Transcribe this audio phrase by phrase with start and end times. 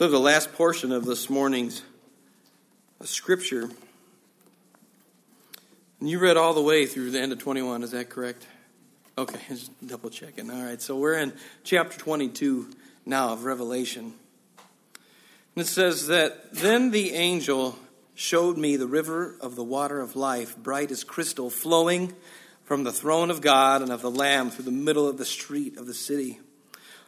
[0.00, 1.82] So, the last portion of this morning's
[3.02, 3.68] uh, scripture,
[6.00, 8.46] and you read all the way through the end of 21, is that correct?
[9.18, 10.50] Okay, just double checking.
[10.50, 11.34] All right, so we're in
[11.64, 12.70] chapter 22
[13.04, 14.14] now of Revelation.
[15.54, 17.78] And it says that then the angel
[18.14, 22.14] showed me the river of the water of life, bright as crystal, flowing
[22.64, 25.76] from the throne of God and of the Lamb through the middle of the street
[25.76, 26.40] of the city.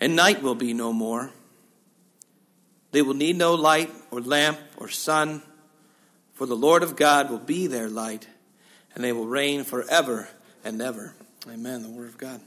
[0.00, 1.30] and night will be no more.
[2.92, 5.42] They will need no light or lamp or sun,
[6.34, 8.26] for the Lord of God will be their light,
[8.94, 10.28] and they will reign forever
[10.64, 11.14] and ever.
[11.48, 11.82] Amen.
[11.82, 12.40] The Word of God.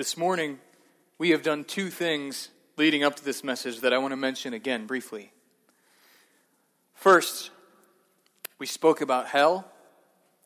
[0.00, 0.60] This morning,
[1.18, 2.48] we have done two things
[2.78, 5.30] leading up to this message that I want to mention again briefly.
[6.94, 7.50] First,
[8.58, 9.70] we spoke about hell.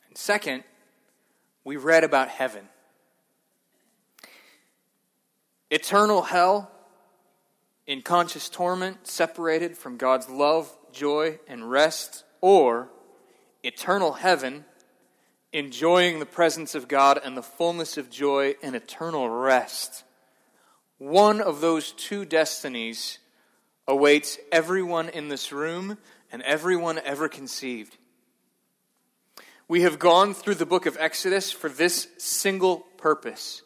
[0.08, 0.64] And second,
[1.62, 2.68] we read about heaven.
[5.70, 6.72] Eternal hell
[7.86, 12.88] in conscious torment, separated from God's love, joy, and rest, or
[13.62, 14.64] eternal heaven
[15.54, 20.02] enjoying the presence of God and the fullness of joy and eternal rest.
[20.98, 23.20] One of those two destinies
[23.86, 25.96] awaits everyone in this room
[26.32, 27.96] and everyone ever conceived.
[29.68, 33.62] We have gone through the book of Exodus for this single purpose.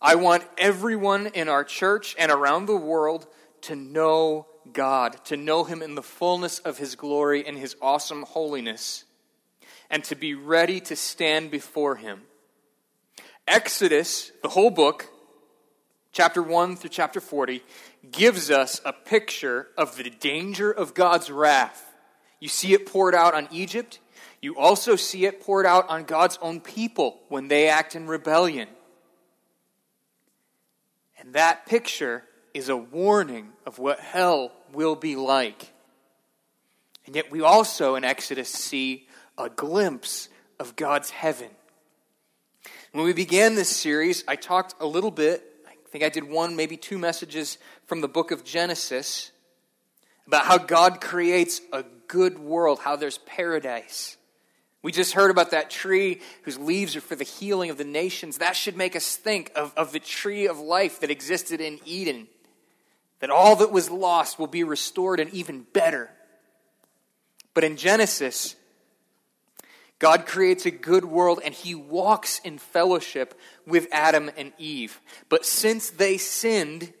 [0.00, 3.26] I want everyone in our church and around the world
[3.62, 8.22] to know God, to know Him in the fullness of His glory and His awesome
[8.22, 9.04] holiness
[9.90, 12.22] and to be ready to stand before him.
[13.46, 15.08] Exodus, the whole book,
[16.12, 17.62] chapter 1 through chapter 40,
[18.10, 21.94] gives us a picture of the danger of God's wrath.
[22.40, 23.98] You see it poured out on Egypt.
[24.40, 28.68] You also see it poured out on God's own people when they act in rebellion.
[31.18, 32.22] And that picture
[32.54, 35.72] is a warning of what hell will be like.
[37.06, 39.07] And yet, we also in Exodus see
[39.38, 40.28] a glimpse
[40.58, 41.48] of God's heaven.
[42.92, 46.56] When we began this series, I talked a little bit, I think I did one,
[46.56, 49.30] maybe two messages from the book of Genesis
[50.26, 54.16] about how God creates a good world, how there's paradise.
[54.82, 58.38] We just heard about that tree whose leaves are for the healing of the nations.
[58.38, 62.28] That should make us think of, of the tree of life that existed in Eden.
[63.20, 66.10] That all that was lost will be restored and even better.
[67.54, 68.54] But in Genesis,
[69.98, 75.00] God creates a good world and he walks in fellowship with Adam and Eve.
[75.28, 76.92] But since they sinned,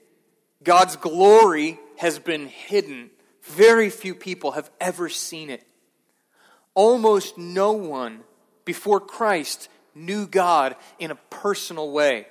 [0.64, 3.10] God's glory has been hidden.
[3.42, 5.64] Very few people have ever seen it.
[6.74, 8.20] Almost no one
[8.64, 12.26] before Christ knew God in a personal way.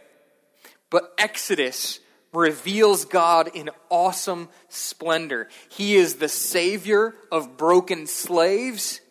[0.90, 2.00] But Exodus
[2.34, 5.50] reveals God in awesome splendor.
[5.70, 9.02] He is the Savior of broken slaves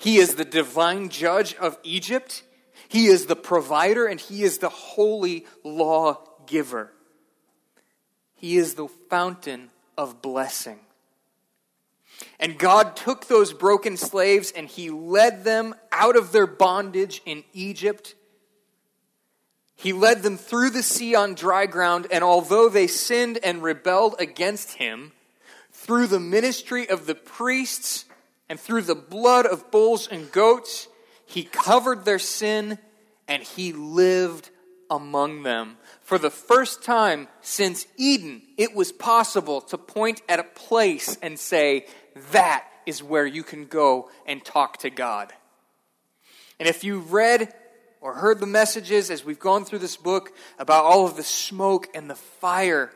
[0.00, 2.42] he is the divine judge of Egypt.
[2.88, 6.90] He is the provider and he is the holy law giver.
[8.34, 9.68] He is the fountain
[9.98, 10.80] of blessing.
[12.38, 17.44] And God took those broken slaves and he led them out of their bondage in
[17.52, 18.14] Egypt.
[19.76, 24.14] He led them through the sea on dry ground, and although they sinned and rebelled
[24.18, 25.12] against him,
[25.72, 28.06] through the ministry of the priests
[28.50, 30.88] and through the blood of bulls and goats,
[31.24, 32.78] he covered their sin
[33.28, 34.50] and he lived
[34.90, 35.76] among them.
[36.02, 41.38] For the first time since Eden, it was possible to point at a place and
[41.38, 41.86] say,
[42.32, 45.32] that is where you can go and talk to God.
[46.58, 47.54] And if you've read
[48.00, 51.86] or heard the messages as we've gone through this book about all of the smoke
[51.94, 52.90] and the fire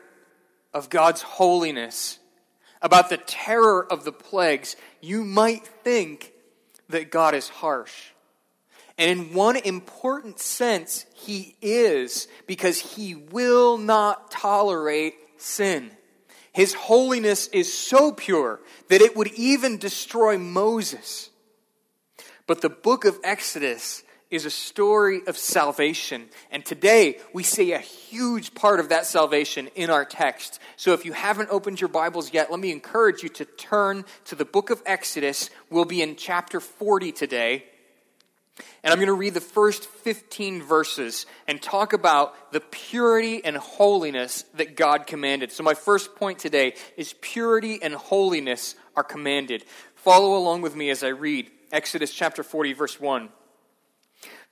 [0.73, 2.19] of God's holiness,
[2.85, 6.31] about the terror of the plagues, you might think
[6.89, 8.11] that God is harsh.
[8.95, 15.89] And in one important sense, he is, because he will not tolerate sin.
[16.53, 21.31] His holiness is so pure that it would even destroy Moses.
[22.45, 26.25] But the book of Exodus is a story of salvation.
[26.51, 30.59] And today we see a huge part of that salvation in our text.
[30.75, 34.35] So if you haven't opened your Bibles yet, let me encourage you to turn to
[34.35, 35.49] the book of Exodus.
[35.69, 37.65] We'll be in chapter 40 today.
[38.83, 43.57] And I'm going to read the first 15 verses and talk about the purity and
[43.57, 45.51] holiness that God commanded.
[45.51, 49.65] So, my first point today is purity and holiness are commanded.
[49.95, 53.29] Follow along with me as I read Exodus chapter 40, verse 1.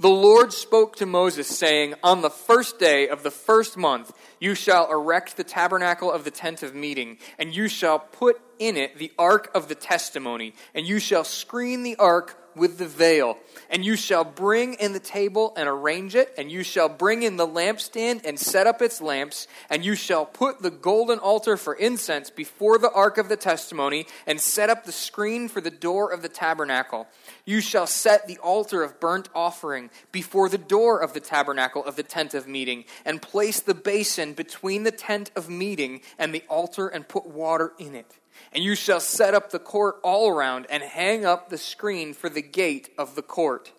[0.04, 4.54] The Lord spoke to Moses, saying, On the first day of the first month, you
[4.54, 8.98] shall erect the tabernacle of the tent of meeting, and you shall put in it
[8.98, 13.38] the ark of the testimony, and you shall screen the ark with the veil.
[13.70, 17.38] And you shall bring in the table and arrange it, and you shall bring in
[17.38, 21.74] the lampstand and set up its lamps, and you shall put the golden altar for
[21.74, 26.12] incense before the ark of the testimony, and set up the screen for the door
[26.12, 27.08] of the tabernacle.
[27.46, 31.96] You shall set the altar of burnt offering before the door of the tabernacle of
[31.96, 36.44] the tent of meeting, and place the basin between the tent of meeting and the
[36.50, 38.20] altar, and put water in it.
[38.54, 42.30] And you shall set up the court all around, and hang up the screen for
[42.30, 43.72] the gate of the court.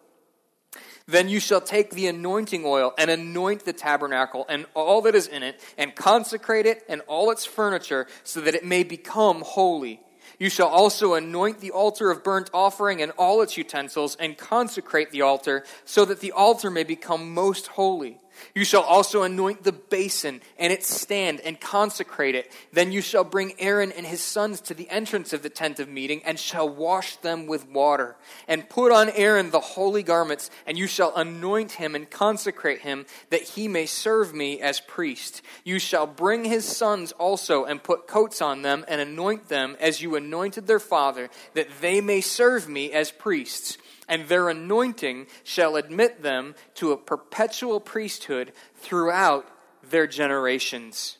[1.06, 5.26] Then you shall take the anointing oil and anoint the tabernacle and all that is
[5.26, 10.00] in it, and consecrate it and all its furniture, so that it may become holy.
[10.38, 15.10] You shall also anoint the altar of burnt offering and all its utensils, and consecrate
[15.10, 18.18] the altar, so that the altar may become most holy.
[18.54, 22.52] You shall also anoint the basin and its stand and consecrate it.
[22.72, 25.88] Then you shall bring Aaron and his sons to the entrance of the tent of
[25.88, 28.16] meeting and shall wash them with water.
[28.46, 33.06] And put on Aaron the holy garments, and you shall anoint him and consecrate him
[33.30, 35.42] that he may serve me as priest.
[35.64, 40.02] You shall bring his sons also and put coats on them and anoint them as
[40.02, 43.78] you anointed their father, that they may serve me as priests
[44.08, 49.46] and their anointing shall admit them to a perpetual priesthood throughout
[49.90, 51.18] their generations.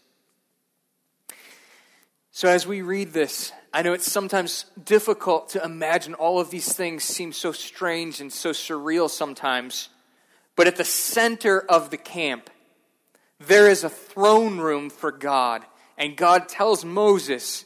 [2.31, 6.73] So, as we read this, I know it's sometimes difficult to imagine all of these
[6.73, 9.89] things seem so strange and so surreal sometimes.
[10.57, 12.51] But at the center of the camp,
[13.39, 15.65] there is a throne room for God.
[15.97, 17.65] And God tells Moses,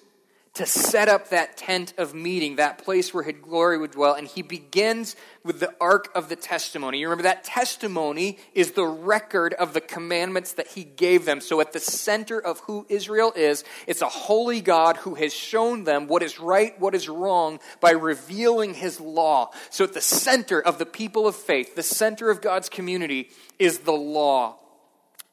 [0.58, 4.14] to set up that tent of meeting, that place where his glory would dwell.
[4.14, 5.14] And he begins
[5.44, 6.98] with the ark of the testimony.
[6.98, 11.40] You remember that testimony is the record of the commandments that he gave them.
[11.40, 15.84] So at the center of who Israel is, it's a holy God who has shown
[15.84, 19.52] them what is right, what is wrong by revealing his law.
[19.70, 23.30] So at the center of the people of faith, the center of God's community
[23.60, 24.58] is the law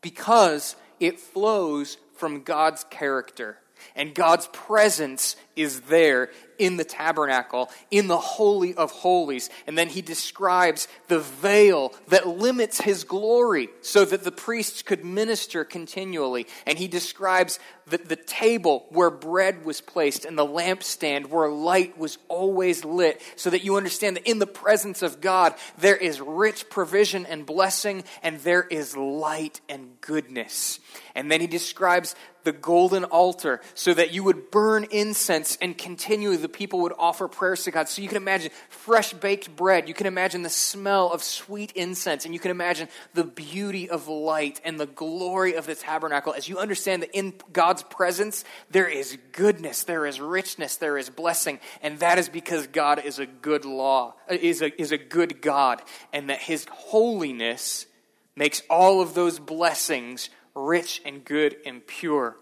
[0.02, 3.58] because it flows from God's character.
[3.96, 9.50] And God's presence is there in the tabernacle, in the Holy of Holies.
[9.68, 15.04] And then he describes the veil that limits his glory so that the priests could
[15.04, 16.48] minister continually.
[16.66, 21.98] And he describes the, the table where bread was placed and the lampstand where light
[21.98, 26.22] was always lit so that you understand that in the presence of God there is
[26.22, 30.80] rich provision and blessing and there is light and goodness.
[31.14, 36.38] And then he describes the golden altar so that you would burn incense and continually
[36.38, 37.90] the people would offer prayers to God.
[37.90, 39.88] So you can imagine fresh baked bread.
[39.88, 44.08] You can imagine the smell of sweet incense and you can imagine the beauty of
[44.08, 48.88] light and the glory of the tabernacle as you understand that in God's presence there
[48.88, 53.26] is goodness, there is richness, there is blessing, and that is because God is a
[53.26, 55.82] good law, uh, is a, is a good God,
[56.14, 57.88] and that his holiness
[58.36, 62.38] makes all of those blessings rich and good and pure.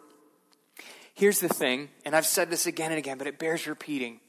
[1.13, 4.19] Here's the thing, and I've said this again and again, but it bears repeating.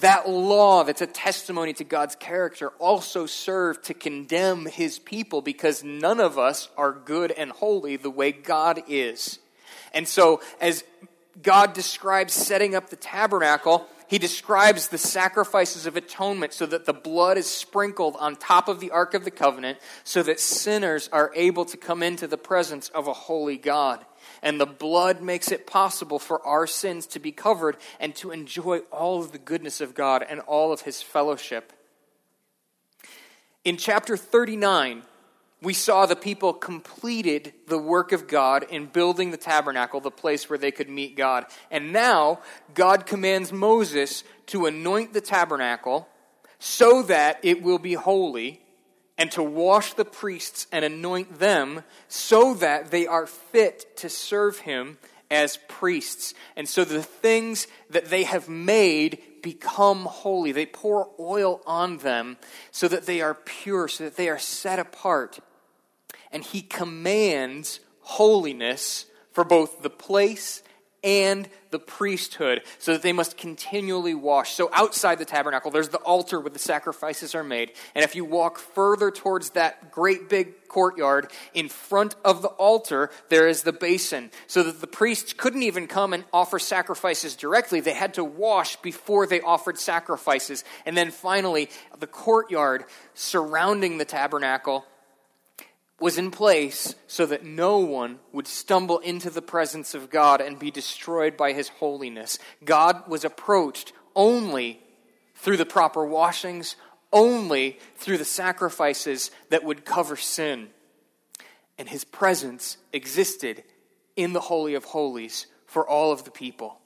[0.00, 5.82] That law that's a testimony to God's character also served to condemn his people because
[5.82, 9.38] none of us are good and holy the way God is.
[9.94, 10.84] And so, as
[11.42, 16.92] God describes setting up the tabernacle, he describes the sacrifices of atonement so that the
[16.92, 21.32] blood is sprinkled on top of the Ark of the Covenant so that sinners are
[21.34, 24.04] able to come into the presence of a holy God.
[24.42, 28.78] And the blood makes it possible for our sins to be covered and to enjoy
[28.90, 31.72] all of the goodness of God and all of his fellowship.
[33.64, 35.02] In chapter 39,
[35.62, 40.50] we saw the people completed the work of God in building the tabernacle, the place
[40.50, 41.46] where they could meet God.
[41.70, 42.40] And now,
[42.74, 46.08] God commands Moses to anoint the tabernacle,
[46.58, 48.60] so that it will be holy,
[49.18, 54.58] and to wash the priests and anoint them, so that they are fit to serve
[54.58, 54.98] him
[55.30, 56.34] as priests.
[56.54, 60.52] And so the things that they have made become holy.
[60.52, 62.36] They pour oil on them
[62.70, 65.38] so that they are pure, so that they are set apart.
[66.32, 70.62] And he commands holiness for both the place
[71.06, 74.54] and the priesthood, so that they must continually wash.
[74.54, 77.72] So outside the tabernacle, there's the altar where the sacrifices are made.
[77.94, 83.10] And if you walk further towards that great big courtyard, in front of the altar,
[83.28, 87.78] there is the basin, so that the priests couldn't even come and offer sacrifices directly.
[87.78, 90.64] They had to wash before they offered sacrifices.
[90.84, 92.84] And then finally, the courtyard
[93.14, 94.84] surrounding the tabernacle
[95.98, 100.58] was in place so that no one would stumble into the presence of God and
[100.58, 102.38] be destroyed by his holiness.
[102.64, 104.82] God was approached only
[105.34, 106.76] through the proper washings,
[107.12, 110.68] only through the sacrifices that would cover sin.
[111.78, 113.64] And his presence existed
[114.16, 116.78] in the Holy of Holies for all of the people.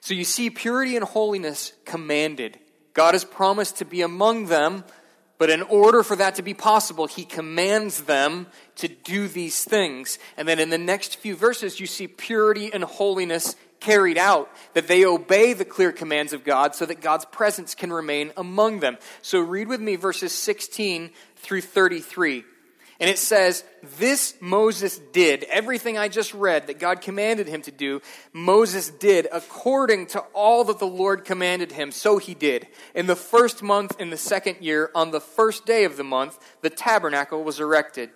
[0.00, 2.58] So you see, purity and holiness commanded.
[2.94, 4.84] God has promised to be among them
[5.42, 8.46] but in order for that to be possible, he commands them
[8.76, 10.20] to do these things.
[10.36, 14.86] And then in the next few verses, you see purity and holiness carried out, that
[14.86, 18.98] they obey the clear commands of God so that God's presence can remain among them.
[19.20, 22.44] So read with me verses 16 through 33.
[23.02, 23.64] And it says,
[23.98, 28.00] This Moses did, everything I just read that God commanded him to do,
[28.32, 31.90] Moses did according to all that the Lord commanded him.
[31.90, 32.68] So he did.
[32.94, 36.38] In the first month, in the second year, on the first day of the month,
[36.60, 38.10] the tabernacle was erected.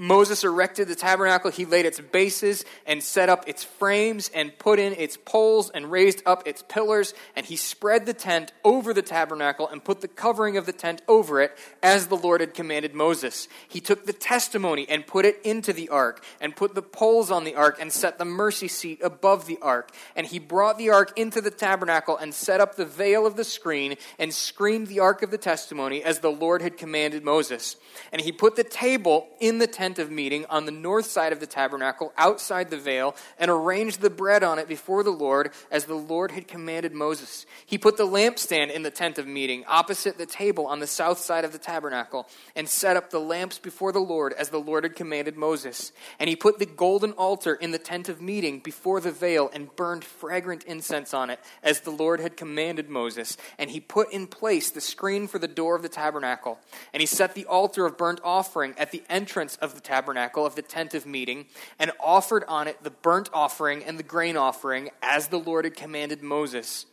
[0.00, 1.50] Moses erected the tabernacle.
[1.50, 5.92] He laid its bases and set up its frames and put in its poles and
[5.92, 7.12] raised up its pillars.
[7.36, 11.02] And he spread the tent over the tabernacle and put the covering of the tent
[11.06, 13.46] over it as the Lord had commanded Moses.
[13.68, 17.44] He took the testimony and put it into the ark and put the poles on
[17.44, 19.94] the ark and set the mercy seat above the ark.
[20.16, 23.44] And he brought the ark into the tabernacle and set up the veil of the
[23.44, 27.76] screen and screened the ark of the testimony as the Lord had commanded Moses.
[28.12, 31.40] And he put the table in the tent of meeting on the north side of
[31.40, 35.84] the tabernacle, outside the veil, and arranged the bread on it before the Lord, as
[35.84, 37.46] the Lord had commanded Moses.
[37.66, 41.18] He put the lampstand in the tent of meeting, opposite the table on the south
[41.18, 44.84] side of the tabernacle, and set up the lamps before the Lord, as the Lord
[44.84, 45.92] had commanded Moses.
[46.18, 49.74] And he put the golden altar in the tent of meeting before the veil, and
[49.76, 53.36] burned fragrant incense on it, as the Lord had commanded Moses.
[53.58, 56.58] And he put in place the screen for the door of the tabernacle.
[56.92, 60.54] And he set the altar of burnt offering at the entrance of the tabernacle of
[60.54, 61.46] the tent of meeting,
[61.78, 65.76] and offered on it the burnt offering and the grain offering, as the Lord had
[65.76, 66.86] commanded Moses.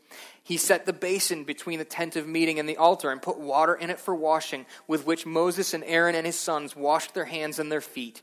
[0.44, 3.76] He set the basin between the tent of meeting and the altar, and put water
[3.76, 7.60] in it for washing, with which Moses and Aaron and his sons washed their hands
[7.60, 8.22] and their feet.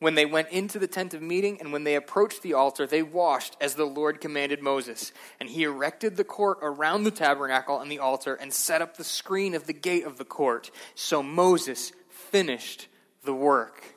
[0.00, 3.02] When they went into the tent of meeting and when they approached the altar, they
[3.02, 5.12] washed as the Lord commanded Moses.
[5.38, 9.04] And he erected the court around the tabernacle and the altar and set up the
[9.04, 10.70] screen of the gate of the court.
[10.94, 12.88] So Moses finished
[13.24, 13.94] the work.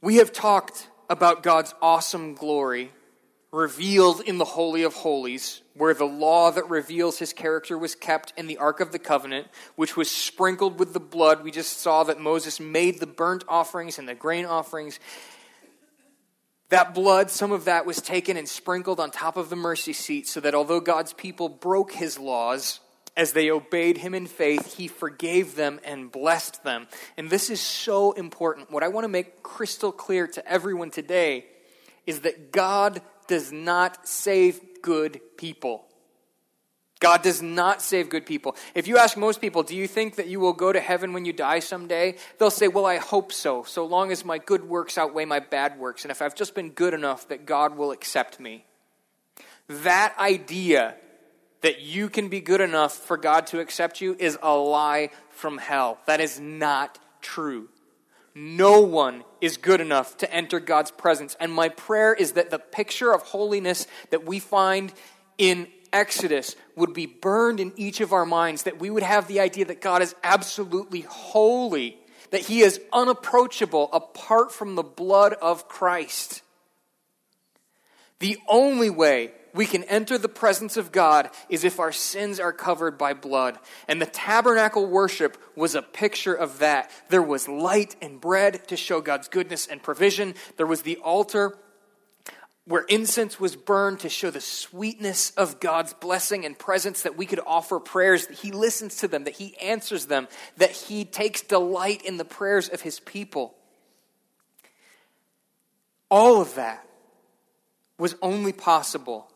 [0.00, 2.90] We have talked about God's awesome glory
[3.52, 8.32] revealed in the Holy of Holies, where the law that reveals his character was kept
[8.36, 11.42] in the Ark of the Covenant, which was sprinkled with the blood.
[11.42, 15.00] We just saw that Moses made the burnt offerings and the grain offerings.
[16.68, 20.28] That blood, some of that was taken and sprinkled on top of the mercy seat,
[20.28, 22.78] so that although God's people broke his laws,
[23.20, 26.86] as they obeyed him in faith, he forgave them and blessed them.
[27.18, 28.70] And this is so important.
[28.70, 31.44] What I want to make crystal clear to everyone today
[32.06, 35.84] is that God does not save good people.
[36.98, 38.56] God does not save good people.
[38.74, 41.26] If you ask most people, do you think that you will go to heaven when
[41.26, 42.16] you die someday?
[42.38, 45.78] They'll say, well, I hope so, so long as my good works outweigh my bad
[45.78, 48.64] works, and if I've just been good enough that God will accept me.
[49.68, 50.96] That idea
[51.62, 55.58] that you can be good enough for God to accept you is a lie from
[55.58, 55.98] hell.
[56.06, 57.68] That is not true.
[58.34, 61.36] No one is good enough to enter God's presence.
[61.40, 64.92] And my prayer is that the picture of holiness that we find
[65.36, 69.40] in Exodus would be burned in each of our minds, that we would have the
[69.40, 71.98] idea that God is absolutely holy,
[72.30, 76.42] that He is unapproachable apart from the blood of Christ.
[78.20, 82.52] The only way we can enter the presence of God is if our sins are
[82.52, 83.58] covered by blood.
[83.88, 86.90] And the tabernacle worship was a picture of that.
[87.08, 91.56] There was light and bread to show God's goodness and provision, there was the altar
[92.66, 97.26] where incense was burned to show the sweetness of God's blessing and presence, that we
[97.26, 100.28] could offer prayers, that He listens to them, that He answers them,
[100.58, 103.56] that He takes delight in the prayers of His people.
[106.10, 106.86] All of that
[107.98, 109.29] was only possible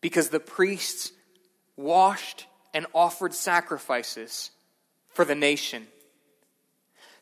[0.00, 1.12] because the priests
[1.76, 4.50] washed and offered sacrifices
[5.08, 5.86] for the nation.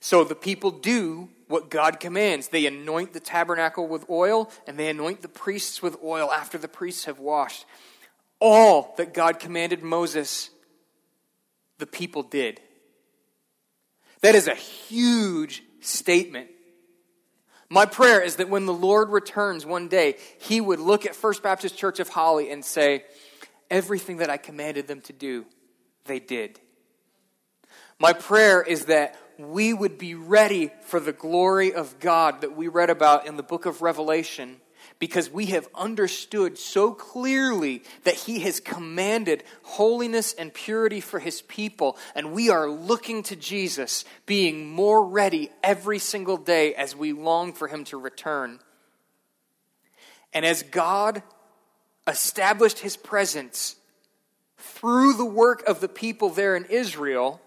[0.00, 2.48] So the people do what God commands.
[2.48, 6.68] They anoint the tabernacle with oil, and they anoint the priests with oil after the
[6.68, 7.64] priests have washed.
[8.40, 10.50] All that God commanded Moses,
[11.78, 12.60] the people did.
[14.20, 16.50] That is a huge statement.
[17.68, 21.42] My prayer is that when the Lord returns one day, he would look at First
[21.42, 23.04] Baptist Church of Holly and say,
[23.68, 25.44] Everything that I commanded them to do,
[26.04, 26.60] they did.
[27.98, 32.68] My prayer is that we would be ready for the glory of God that we
[32.68, 34.60] read about in the book of Revelation
[34.98, 41.42] because we have understood so clearly that He has commanded holiness and purity for His
[41.42, 47.12] people, and we are looking to Jesus, being more ready every single day as we
[47.12, 48.58] long for Him to return.
[50.32, 51.22] And as God
[52.06, 53.76] established His presence
[54.58, 57.40] through the work of the people there in Israel,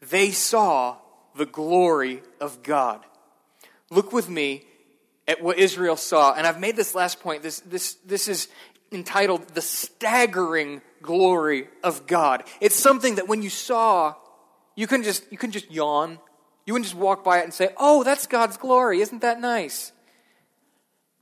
[0.00, 0.96] they saw
[1.34, 3.04] the glory of God.
[3.90, 4.65] Look with me
[5.28, 6.34] at what Israel saw.
[6.34, 7.42] And I've made this last point.
[7.42, 8.48] This, this, this is
[8.92, 12.44] entitled The Staggering Glory of God.
[12.60, 14.14] It's something that when you saw,
[14.74, 16.18] you can just, you can just yawn.
[16.64, 19.00] You wouldn't just walk by it and say, Oh, that's God's glory.
[19.00, 19.92] Isn't that nice?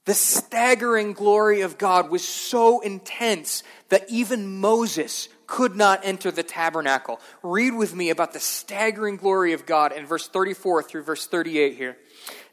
[0.07, 6.43] The staggering glory of God was so intense that even Moses could not enter the
[6.43, 7.21] tabernacle.
[7.43, 11.77] Read with me about the staggering glory of God in verse 34 through verse 38
[11.77, 11.97] here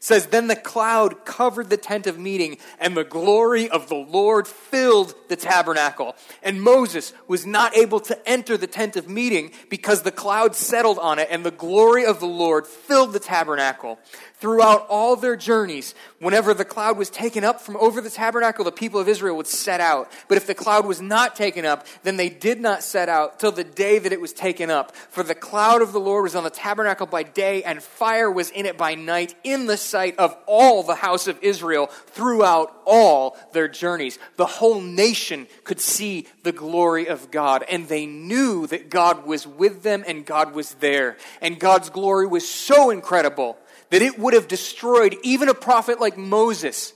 [0.02, 4.48] says, Then the cloud covered the tent of meeting, and the glory of the Lord
[4.48, 6.16] filled the tabernacle.
[6.42, 10.98] And Moses was not able to enter the tent of meeting because the cloud settled
[10.98, 14.00] on it, and the glory of the Lord filled the tabernacle.
[14.42, 18.72] Throughout all their journeys, whenever the cloud was taken up from over the tabernacle, the
[18.72, 20.10] people of Israel would set out.
[20.26, 23.52] But if the cloud was not taken up, then they did not set out till
[23.52, 24.96] the day that it was taken up.
[24.96, 28.50] For the cloud of the Lord was on the tabernacle by day, and fire was
[28.50, 33.38] in it by night, in the sight of all the house of Israel throughout all
[33.52, 34.18] their journeys.
[34.38, 39.46] The whole nation could see the glory of God, and they knew that God was
[39.46, 41.16] with them and God was there.
[41.40, 43.56] And God's glory was so incredible
[43.92, 46.94] that it would have destroyed even a prophet like Moses.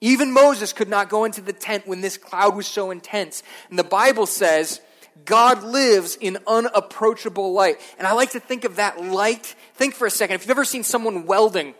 [0.00, 3.42] Even Moses could not go into the tent when this cloud was so intense.
[3.68, 4.80] And the Bible says,
[5.24, 7.80] God lives in unapproachable light.
[7.98, 9.56] And I like to think of that light.
[9.74, 10.36] Think for a second.
[10.36, 11.74] If you've ever seen someone welding,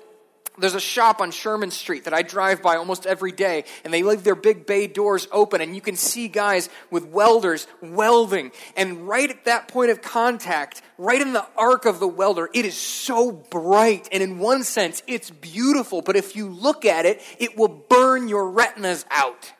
[0.59, 4.03] there's a shop on Sherman Street that I drive by almost every day, and they
[4.03, 8.53] leave their big bay doors open, and you can see guys with welders welding.
[8.77, 12.65] And right at that point of contact, right in the arc of the welder, it
[12.65, 14.09] is so bright.
[14.13, 18.29] And in one sense, it's beautiful, but if you look at it, it will burn
[18.29, 19.53] your retinas out.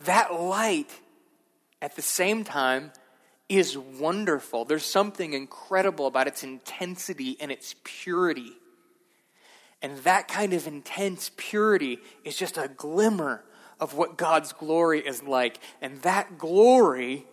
[0.00, 0.90] That light,
[1.80, 2.92] at the same time,
[3.48, 4.64] is wonderful.
[4.64, 8.52] There's something incredible about its intensity and its purity.
[9.82, 13.44] And that kind of intense purity is just a glimmer
[13.78, 15.58] of what God's glory is like.
[15.82, 17.26] And that glory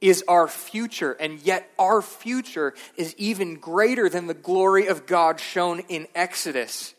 [0.00, 1.12] is our future.
[1.12, 6.94] And yet, our future is even greater than the glory of God shown in Exodus.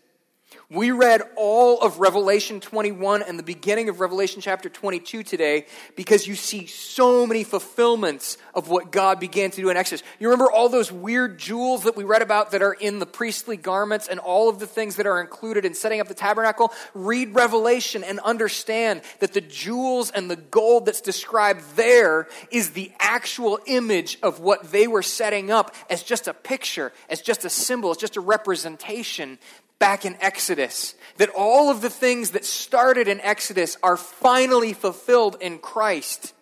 [0.69, 6.27] We read all of Revelation 21 and the beginning of Revelation chapter 22 today because
[6.27, 10.03] you see so many fulfillments of what God began to do in Exodus.
[10.19, 13.55] You remember all those weird jewels that we read about that are in the priestly
[13.55, 16.73] garments and all of the things that are included in setting up the tabernacle?
[16.93, 22.91] Read Revelation and understand that the jewels and the gold that's described there is the
[22.99, 27.49] actual image of what they were setting up as just a picture, as just a
[27.49, 29.39] symbol, as just a representation
[29.79, 30.95] back in Exodus.
[31.17, 36.33] That all of the things that started in Exodus are finally fulfilled in Christ.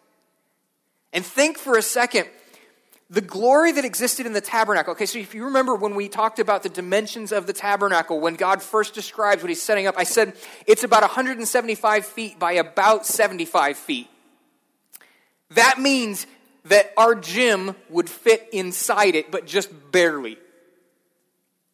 [1.14, 2.28] And think for a second
[3.10, 4.94] the glory that existed in the tabernacle.
[4.94, 8.36] Okay, so if you remember when we talked about the dimensions of the tabernacle, when
[8.36, 10.34] God first describes what he's setting up, I said
[10.66, 14.08] it's about 175 feet by about 75 feet.
[15.52, 16.26] That means
[16.66, 20.38] that our gym would fit inside it, but just barely.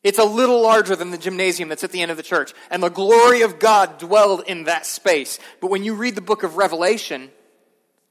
[0.04, 2.54] It's a little larger than the gymnasium that's at the end of the church.
[2.70, 5.38] And the glory of God dwelled in that space.
[5.60, 7.30] But when you read the book of Revelation,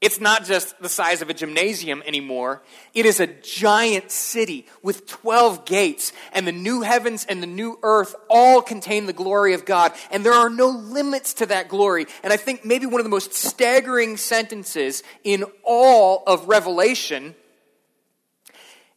[0.01, 2.63] It's not just the size of a gymnasium anymore.
[2.95, 7.77] It is a giant city with 12 gates, and the new heavens and the new
[7.83, 12.07] earth all contain the glory of God, and there are no limits to that glory.
[12.23, 17.35] And I think maybe one of the most staggering sentences in all of Revelation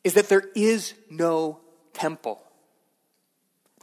[0.04, 1.60] is that there is no
[1.92, 2.40] temple.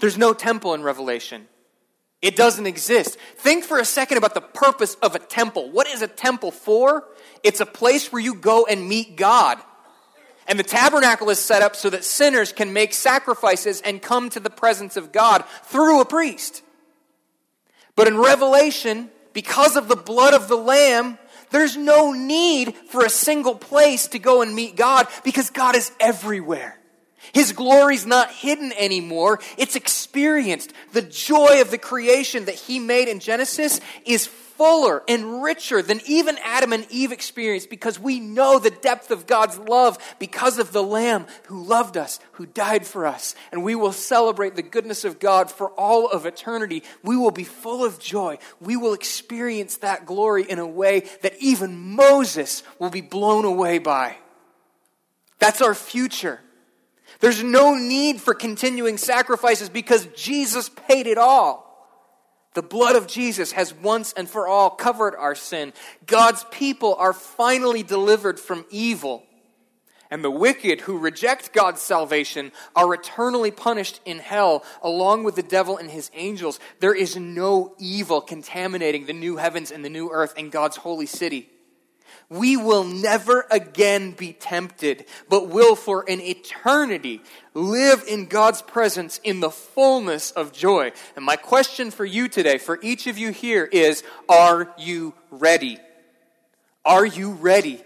[0.01, 1.47] There's no temple in Revelation.
[2.23, 3.17] It doesn't exist.
[3.37, 5.71] Think for a second about the purpose of a temple.
[5.71, 7.05] What is a temple for?
[7.43, 9.59] It's a place where you go and meet God.
[10.47, 14.39] And the tabernacle is set up so that sinners can make sacrifices and come to
[14.39, 16.63] the presence of God through a priest.
[17.95, 21.19] But in Revelation, because of the blood of the Lamb,
[21.51, 25.91] there's no need for a single place to go and meet God because God is
[25.99, 26.80] everywhere.
[27.33, 29.39] His glory's not hidden anymore.
[29.57, 30.73] It's experienced.
[30.93, 35.99] The joy of the creation that he made in Genesis is fuller and richer than
[36.05, 40.71] even Adam and Eve experienced because we know the depth of God's love because of
[40.71, 43.33] the Lamb who loved us, who died for us.
[43.51, 46.83] And we will celebrate the goodness of God for all of eternity.
[47.01, 48.37] We will be full of joy.
[48.59, 53.79] We will experience that glory in a way that even Moses will be blown away
[53.79, 54.17] by.
[55.39, 56.39] That's our future.
[57.21, 61.67] There's no need for continuing sacrifices because Jesus paid it all.
[62.53, 65.71] The blood of Jesus has once and for all covered our sin.
[66.05, 69.23] God's people are finally delivered from evil.
[70.09, 75.43] And the wicked who reject God's salvation are eternally punished in hell along with the
[75.43, 76.59] devil and his angels.
[76.81, 81.05] There is no evil contaminating the new heavens and the new earth and God's holy
[81.05, 81.49] city
[82.31, 87.21] we will never again be tempted, but will for an eternity
[87.53, 90.93] live in God's presence in the fullness of joy.
[91.17, 95.77] And my question for you today, for each of you here, is Are you ready?
[96.85, 97.83] Are you ready?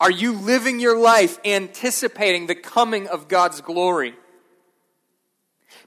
[0.00, 4.14] Are you living your life anticipating the coming of God's glory?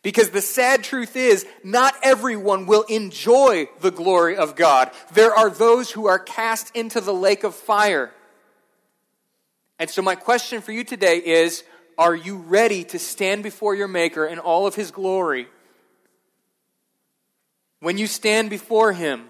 [0.06, 4.92] Because the sad truth is, not everyone will enjoy the glory of God.
[5.14, 8.12] There are those who are cast into the lake of fire.
[9.80, 11.64] And so, my question for you today is
[11.98, 15.48] Are you ready to stand before your Maker in all of His glory?
[17.80, 19.28] When you stand before Him,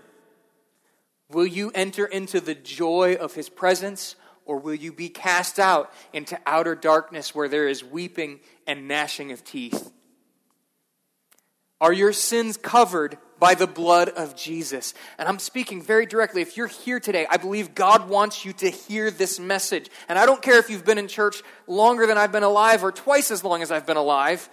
[1.31, 5.93] will you enter into the joy of His presence, or will you be cast out
[6.11, 9.93] into outer darkness where there is weeping and gnashing of teeth?
[11.81, 14.93] Are your sins covered by the blood of Jesus?
[15.17, 16.41] And I'm speaking very directly.
[16.41, 19.89] If you're here today, I believe God wants you to hear this message.
[20.07, 22.91] And I don't care if you've been in church longer than I've been alive or
[22.91, 24.49] twice as long as I've been alive.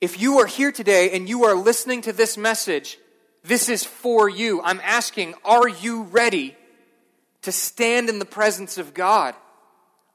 [0.00, 2.98] If you are here today and you are listening to this message,
[3.44, 4.60] this is for you.
[4.62, 6.56] I'm asking, are you ready
[7.42, 9.34] to stand in the presence of God?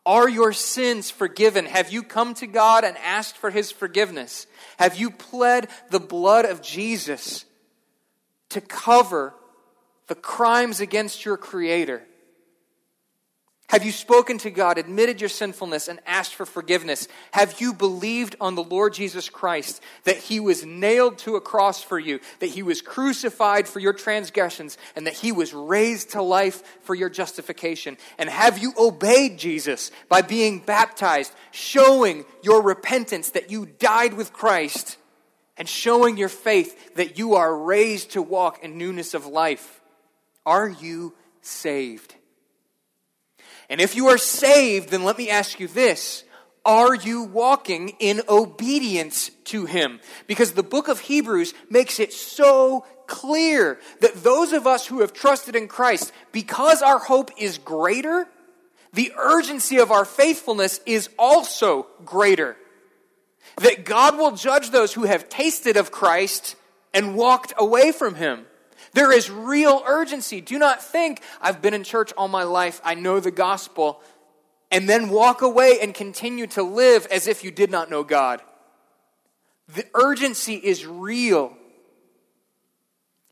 [0.06, 1.66] Are your sins forgiven?
[1.66, 4.46] Have you come to God and asked for His forgiveness?
[4.78, 7.46] Have you pled the blood of Jesus
[8.50, 9.34] to cover
[10.08, 12.04] the crimes against your Creator?
[13.76, 17.10] Have you spoken to God, admitted your sinfulness, and asked for forgiveness?
[17.32, 21.84] Have you believed on the Lord Jesus Christ that He was nailed to a cross
[21.84, 26.22] for you, that He was crucified for your transgressions, and that He was raised to
[26.22, 27.98] life for your justification?
[28.18, 34.32] And have you obeyed Jesus by being baptized, showing your repentance that you died with
[34.32, 34.96] Christ,
[35.58, 39.82] and showing your faith that you are raised to walk in newness of life?
[40.46, 42.16] Are you saved?
[43.70, 46.24] And if you are saved, then let me ask you this.
[46.66, 50.00] Are you walking in obedience to Him?
[50.26, 55.14] Because the book of Hebrews makes it so clear that those of us who have
[55.14, 58.28] trusted in Christ, because our hope is greater,
[58.94, 62.58] the urgency of our faithfulness is also greater.
[63.58, 66.56] That God will judge those who have tasted of Christ
[66.94, 68.46] and walked away from Him.
[68.96, 70.40] There is real urgency.
[70.40, 74.02] Do not think, I've been in church all my life, I know the gospel,
[74.72, 78.42] and then walk away and continue to live as if you did not know God.
[79.68, 81.58] The urgency is real.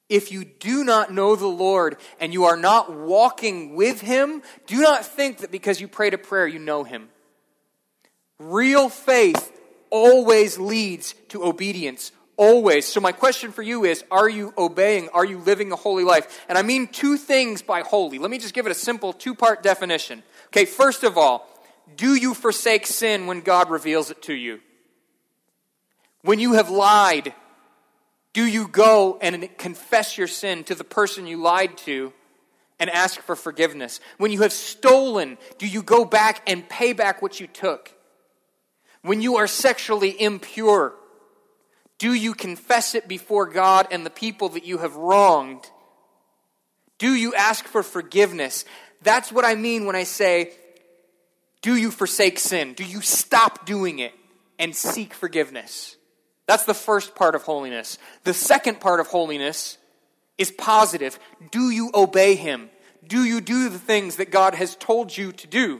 [0.09, 4.81] If you do not know the Lord and you are not walking with Him, do
[4.81, 7.07] not think that because you prayed a prayer, you know Him.
[8.37, 9.57] Real faith
[9.89, 12.87] always leads to obedience, Always.
[12.87, 15.09] So, my question for you is Are you obeying?
[15.09, 16.45] Are you living a holy life?
[16.49, 18.17] And I mean two things by holy.
[18.17, 20.23] Let me just give it a simple two part definition.
[20.47, 21.47] Okay, first of all,
[21.95, 24.61] do you forsake sin when God reveals it to you?
[26.21, 27.33] When you have lied,
[28.31, 32.13] do you go and confess your sin to the person you lied to
[32.79, 33.99] and ask for forgiveness?
[34.17, 37.93] When you have stolen, do you go back and pay back what you took?
[39.03, 40.95] When you are sexually impure,
[42.03, 45.71] do you confess it before God and the people that you have wronged?
[46.97, 48.65] Do you ask for forgiveness?
[49.03, 50.51] That's what I mean when I say,
[51.61, 52.73] do you forsake sin?
[52.73, 54.13] Do you stop doing it
[54.59, 55.95] and seek forgiveness?
[56.45, 57.97] That's the first part of holiness.
[58.25, 59.77] The second part of holiness
[60.37, 61.17] is positive.
[61.51, 62.69] Do you obey Him?
[63.07, 65.79] Do you do the things that God has told you to do?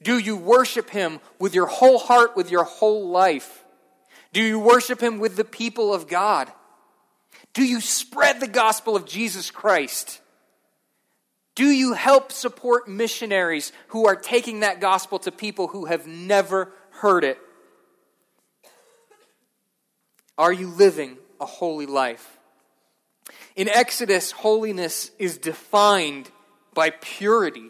[0.00, 3.61] Do you worship Him with your whole heart, with your whole life?
[4.32, 6.50] Do you worship Him with the people of God?
[7.52, 10.20] Do you spread the gospel of Jesus Christ?
[11.54, 16.72] Do you help support missionaries who are taking that gospel to people who have never
[16.90, 17.38] heard it?
[20.38, 22.38] Are you living a holy life?
[23.54, 26.30] In Exodus, holiness is defined
[26.72, 27.68] by purity.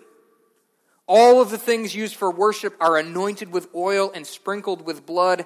[1.08, 5.44] All of the things used for worship are anointed with oil and sprinkled with blood,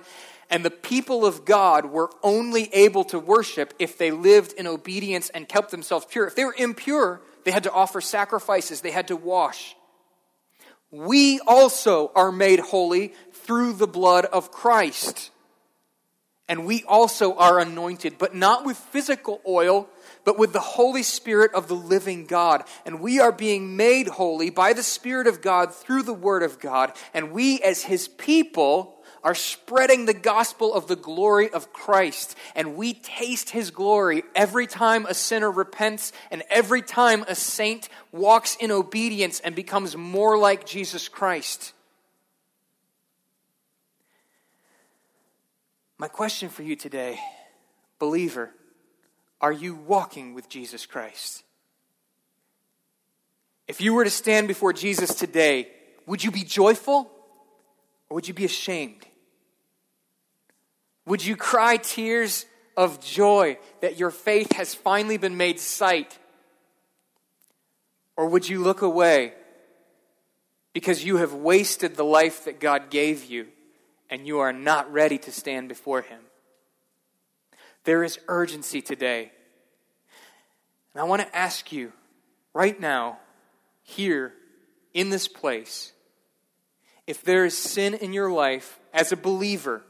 [0.51, 5.29] and the people of God were only able to worship if they lived in obedience
[5.31, 6.27] and kept themselves pure.
[6.27, 9.77] If they were impure, they had to offer sacrifices, they had to wash.
[10.91, 15.31] We also are made holy through the blood of Christ.
[16.49, 19.89] And we also are anointed, but not with physical oil,
[20.25, 22.63] but with the Holy Spirit of the living God.
[22.85, 26.61] And we are being made holy by the Spirit of God through the Word of
[26.61, 26.93] God.
[27.13, 28.96] And we, as His people,
[29.27, 32.37] are spreading the gospel of the glory of Christ.
[32.55, 37.89] And we taste his glory every time a sinner repents and every time a saint
[38.13, 41.73] walks in obedience and becomes more like Jesus Christ.
[45.99, 47.19] My question for you today,
[47.99, 48.53] believer,
[49.41, 51.43] are you walking with Jesus Christ?
[53.67, 55.67] If you were to stand before Jesus today,
[56.07, 57.11] would you be joyful
[58.09, 59.05] or would you be ashamed?
[61.07, 66.19] Would you cry tears of joy that your faith has finally been made sight?
[68.17, 69.33] Or would you look away
[70.73, 73.47] because you have wasted the life that God gave you
[74.11, 76.21] and you are not ready to stand before Him?
[77.85, 79.31] There is urgency today.
[80.93, 81.93] And I want to ask you
[82.53, 83.19] right now,
[83.85, 84.33] here
[84.93, 85.93] in this place,
[87.07, 89.83] if there is sin in your life as a believer,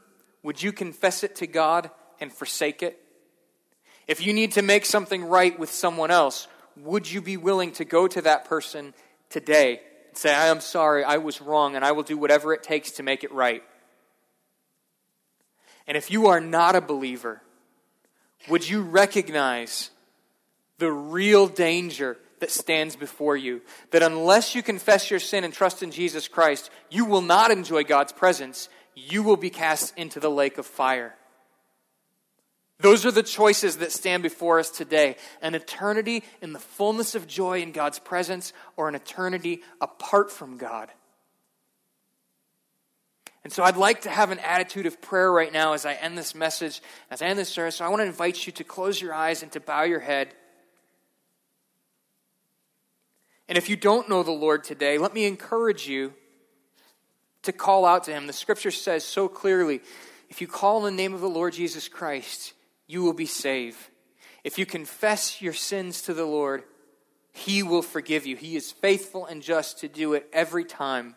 [0.47, 2.97] would you confess it to God and forsake it?
[4.07, 7.85] If you need to make something right with someone else, would you be willing to
[7.85, 8.95] go to that person
[9.29, 12.63] today and say, I am sorry, I was wrong, and I will do whatever it
[12.63, 13.65] takes to make it right?
[15.89, 17.43] And if you are not a believer,
[18.49, 19.91] would you recognize
[20.79, 23.63] the real danger that stands before you?
[23.91, 27.83] That unless you confess your sin and trust in Jesus Christ, you will not enjoy
[27.83, 31.15] God's presence you will be cast into the lake of fire.
[32.81, 37.27] Those are the choices that stand before us today an eternity in the fullness of
[37.27, 40.91] joy in God's presence, or an eternity apart from God.
[43.45, 46.19] And so I'd like to have an attitude of prayer right now as I end
[46.19, 47.77] this message, as I end this service.
[47.77, 50.35] So I want to invite you to close your eyes and to bow your head.
[53.49, 56.13] And if you don't know the Lord today, let me encourage you
[57.47, 58.27] to call out to him.
[58.27, 59.81] The scripture says so clearly
[60.29, 62.53] if you call on the name of the Lord Jesus Christ,
[62.87, 63.79] you will be saved.
[64.45, 66.65] If you confess your sins to the Lord,
[67.33, 68.37] he will forgive you.
[68.37, 71.17] He is faithful and just to do it every time.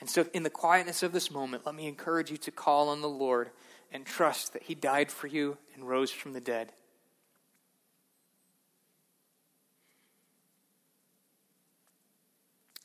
[0.00, 3.00] And so, in the quietness of this moment, let me encourage you to call on
[3.00, 3.50] the Lord
[3.92, 6.72] and trust that He died for you and rose from the dead.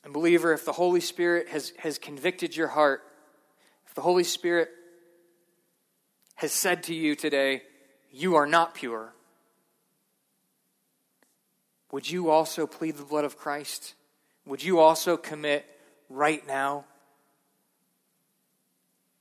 [0.04, 3.02] And, believer, if the Holy Spirit has, has convicted your heart,
[3.86, 4.70] if the Holy Spirit
[6.36, 7.62] has said to you today,
[8.10, 9.12] you are not pure,
[11.92, 13.94] would you also plead the blood of Christ?
[14.46, 15.66] Would you also commit
[16.08, 16.84] right now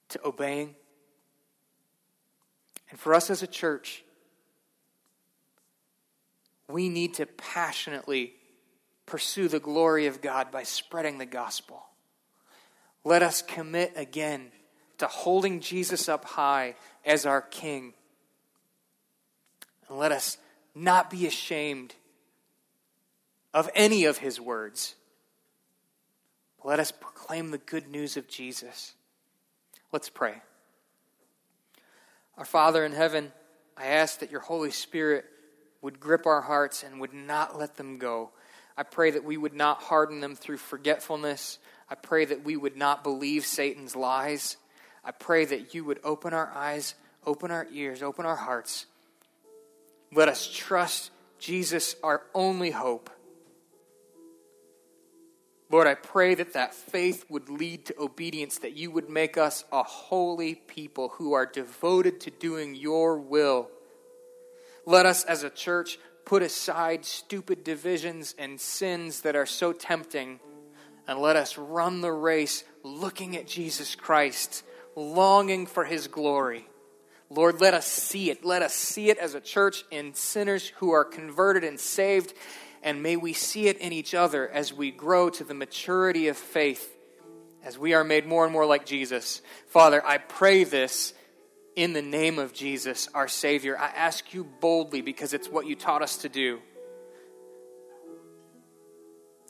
[0.10, 0.76] to obeying?
[2.90, 4.04] And for us as a church,
[6.68, 8.34] we need to passionately
[9.10, 11.84] pursue the glory of God by spreading the gospel.
[13.04, 14.52] Let us commit again
[15.00, 17.94] to holding Jesus up high as our King.
[19.88, 20.38] And let us
[20.76, 21.96] not be ashamed
[23.54, 24.94] of any of his words.
[26.64, 28.94] Let us proclaim the good news of Jesus.
[29.92, 30.36] Let's pray.
[32.38, 33.32] Our Father in heaven,
[33.76, 35.26] I ask that your Holy Spirit
[35.82, 38.32] would grip our hearts and would not let them go.
[38.80, 41.60] I pray that we would not harden them through forgetfulness.
[41.90, 44.56] I pray that we would not believe Satan's lies.
[45.04, 46.96] I pray that you would open our eyes,
[47.28, 48.86] open our ears, open our hearts.
[50.14, 53.10] Let us trust Jesus, our only hope.
[55.70, 59.66] Lord, I pray that that faith would lead to obedience, that you would make us
[59.74, 63.72] a holy people who are devoted to doing your will.
[64.86, 70.40] Let us as a church put aside stupid divisions and sins that are so tempting,
[71.08, 74.64] and let us run the race looking at Jesus Christ,
[74.96, 76.68] longing for his glory.
[77.32, 78.46] Lord, let us see it.
[78.46, 82.34] Let us see it as a church in sinners who are converted and saved
[82.84, 86.38] and may we see it in each other as we grow to the maturity of
[86.38, 86.96] faith,
[87.64, 89.42] as we are made more and more like Jesus.
[89.68, 91.14] Father, I pray this
[91.76, 93.78] in the name of Jesus, our Savior.
[93.78, 96.60] I ask you boldly because it's what you taught us to do.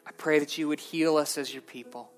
[0.06, 2.10] I pray that you would heal us as your people.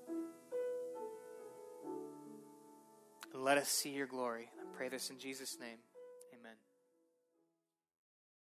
[3.32, 4.50] And let us see your glory.
[4.60, 5.78] I pray this in Jesus' name.